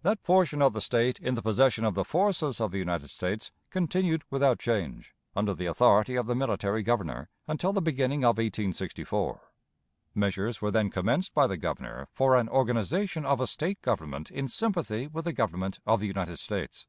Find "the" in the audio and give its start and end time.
0.72-0.80, 1.34-1.42, 1.92-2.02, 2.70-2.78, 5.52-5.66, 6.26-6.34, 7.74-7.82, 11.46-11.58, 15.26-15.34, 16.00-16.06